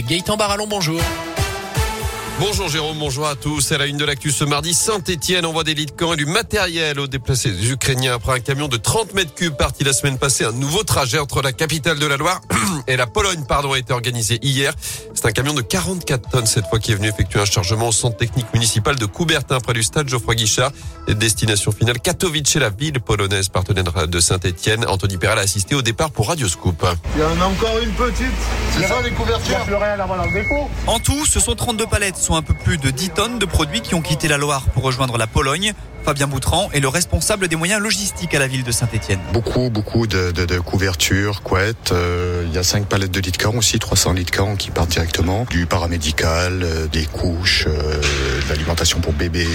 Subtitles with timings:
[0.00, 0.98] Gaëtan Barallon, bonjour.
[2.40, 3.60] Bonjour Jérôme, bonjour à tous.
[3.60, 4.72] C'est la une de l'actu ce mardi.
[4.72, 8.68] Saint-Etienne envoie des lits de camp et du matériel aux déplacés ukrainiens après un camion
[8.68, 10.46] de 30 mètres cubes parti la semaine passée.
[10.46, 12.40] Un nouveau trajet entre la capitale de la Loire
[12.86, 14.72] et la Pologne, a été organisé hier.
[15.22, 17.92] C'est un camion de 44 tonnes cette fois qui est venu effectuer un chargement au
[17.92, 20.72] centre technique municipal de Coubertin près du stade Geoffroy Guichard.
[21.06, 24.84] Destination finale Katowice, la ville polonaise partenaire de Saint-Etienne.
[24.84, 26.84] Anthony Perel a assisté au départ pour Radio Scoop.
[27.14, 28.26] Il y en a encore une petite.
[28.72, 29.64] C'est ça les couvertures
[30.88, 33.80] En tout, ce sont 32 palettes, soit un peu plus de 10 tonnes de produits
[33.80, 35.72] qui ont quitté la Loire pour rejoindre la Pologne.
[36.04, 39.20] Fabien Boutran est le responsable des moyens logistiques à la ville de Saint-Etienne.
[39.32, 41.92] Beaucoup, beaucoup de, de, de couvertures, couettes.
[41.92, 44.56] euh, il y a 5 palettes de lits de camp aussi, 300 lits de camp
[44.56, 45.46] qui partent directement.
[45.48, 49.46] Du paramédical, euh, des couches, euh, de l'alimentation pour bébés.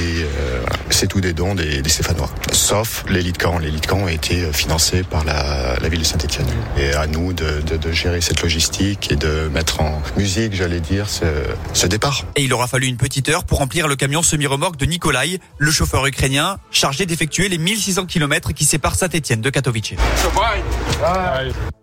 [0.61, 0.77] voilà.
[0.89, 2.29] C'est tout des dons des, des Stéphanois.
[2.53, 3.57] Sauf les lits de camp.
[3.59, 6.47] Les lits de camp ont été financés par la, la ville de Saint-Etienne.
[6.77, 10.79] Et à nous de, de, de gérer cette logistique et de mettre en musique, j'allais
[10.79, 11.25] dire, ce,
[11.73, 12.23] ce départ.
[12.37, 15.71] Et il aura fallu une petite heure pour remplir le camion semi-remorque de Nikolai, le
[15.71, 16.36] chauffeur ukrainien
[16.71, 19.93] chargé d'effectuer les 1600 km qui séparent Saint-Etienne de Katowice.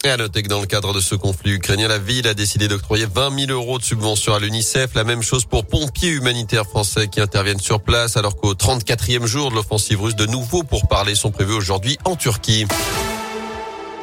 [0.04, 2.68] Et à noter que dans le cadre de ce conflit ukrainien, la ville a décidé
[2.68, 4.94] d'octroyer 20 000 euros de subvention à l'UNICEF.
[4.94, 9.50] La même chose pour pompiers humanitaires français qui interviennent sur place alors qu'au 34e jour
[9.50, 12.66] de l'offensive russe, de nouveaux pourparlers sont prévus aujourd'hui en Turquie.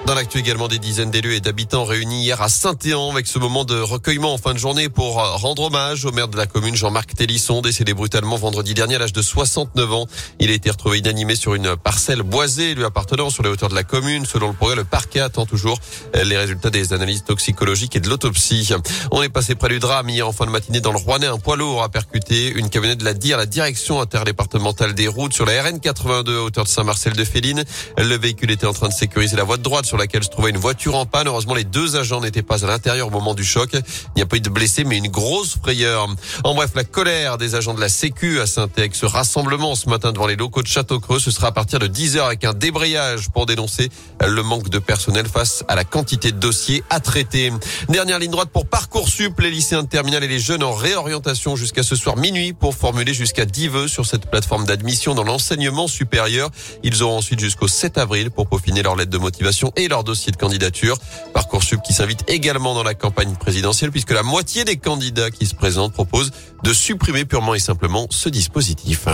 [0.08, 3.66] Dans l'actu également, des dizaines d'élus et d'habitants réunis hier à Saint-Éan avec ce moment
[3.66, 7.14] de recueillement en fin de journée pour rendre hommage au maire de la commune Jean-Marc
[7.14, 10.08] Télisson, décédé brutalement vendredi dernier à l'âge de 69 ans.
[10.40, 13.76] Il a été retrouvé inanimé sur une parcelle boisée lui appartenant sur les hauteurs de
[13.76, 14.26] la commune.
[14.26, 15.80] Selon le progrès, le parquet attend toujours
[16.16, 18.74] les résultats des analyses toxicologiques et de l'autopsie.
[19.12, 21.28] On est passé près du drame hier en fin de matinée dans le Rouennais.
[21.28, 25.34] Un poids lourd a percuté une camionnette de la DIR, la direction interdépartementale des routes
[25.34, 27.64] sur la RN 82 à hauteur de Saint-Marcel-de-Féline.
[28.00, 30.52] Le véhicule était en train de sécuriser la voie de droite sur laquelle se trouvait
[30.52, 31.28] une voiture en panne.
[31.28, 33.72] Heureusement, les deux agents n'étaient pas à l'intérieur au moment du choc.
[33.74, 33.82] Il
[34.16, 36.08] n'y a pas eu de blessés, mais une grosse frayeur.
[36.46, 38.98] En bref, la colère des agents de la Sécu à Saint-Ex.
[38.98, 42.16] Ce rassemblement ce matin devant les locaux de Château-Creux, ce sera à partir de 10
[42.16, 43.90] heures avec un débrayage pour dénoncer
[44.26, 47.52] le manque de personnel face à la quantité de dossiers à traiter.
[47.90, 51.84] Dernière ligne droite pour Parcoursup, les lycéens de terminale et les jeunes en réorientation jusqu'à
[51.84, 56.50] ce soir minuit pour formuler jusqu'à 10 vœux sur cette plateforme d'admission dans l'enseignement supérieur.
[56.82, 60.38] Ils auront ensuite jusqu'au 7 avril pour peaufiner leur lettre de motivation leur dossier de
[60.38, 60.98] candidature.
[61.34, 65.56] Parcoursup qui s'invite également dans la campagne présidentielle puisque la moitié des candidats qui se
[65.56, 66.32] présentent proposent
[66.64, 69.08] de supprimer purement et simplement ce dispositif.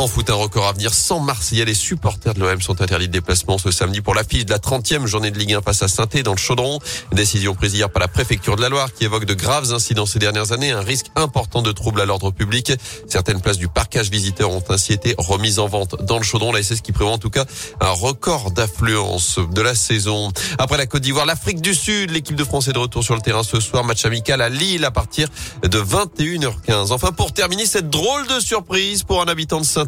[0.00, 1.64] En foot, un record à venir sans Marseillais.
[1.64, 5.06] Les supporters de l'OM sont interdits de déplacement ce samedi pour l'affiche de la 30e
[5.06, 6.78] journée de Ligue 1 face à saint dans le Chaudron.
[7.10, 10.20] Décision prise hier par la préfecture de la Loire qui évoque de graves incidents ces
[10.20, 12.72] dernières années, un risque important de troubles à l'ordre public.
[13.08, 16.52] Certaines places du parcage visiteur ont ainsi été remises en vente dans le Chaudron.
[16.52, 17.44] La SS qui prévoit en tout cas
[17.80, 20.30] un record d'affluence de la saison.
[20.58, 23.20] Après la Côte d'Ivoire, l'Afrique du Sud, l'équipe de France est de retour sur le
[23.20, 23.82] terrain ce soir.
[23.82, 25.28] Match amical à Lille à partir
[25.64, 26.92] de 21h15.
[26.92, 29.87] Enfin, pour terminer, cette drôle de surprise pour un habitant de saint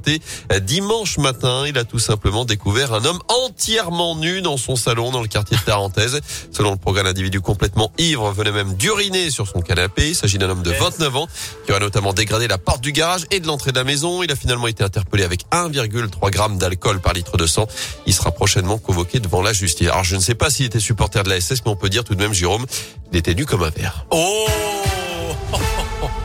[0.61, 5.23] Dimanche matin, il a tout simplement découvert un homme entièrement nu dans son salon dans
[5.23, 6.21] le quartier de Tarentaise.
[6.51, 10.09] Selon le programme, l'individu complètement ivre venait même d'uriner sur son canapé.
[10.09, 11.29] Il s'agit d'un homme de 29 ans
[11.65, 14.23] qui aurait notamment dégradé la porte du garage et de l'entrée de la maison.
[14.23, 17.67] Il a finalement été interpellé avec 1,3 g d'alcool par litre de sang.
[18.07, 19.89] Il sera prochainement convoqué devant la justice.
[19.89, 22.05] Alors je ne sais pas s'il était supporter de la SS, mais on peut dire
[22.05, 22.67] tout de même, Jérôme,
[23.13, 24.07] il était nu comme un verre.
[24.11, 24.47] Oh